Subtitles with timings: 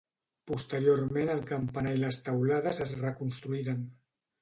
[0.51, 3.89] Posteriorment el campanar i les teulades es reconstruïren.